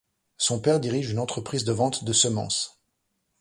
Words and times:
Son 0.37 0.59
père 0.59 0.79
dirige 0.79 1.11
une 1.11 1.19
entreprise 1.19 1.63
de 1.63 1.71
vente 1.71 2.05
de 2.05 2.11
semences. 2.11 2.81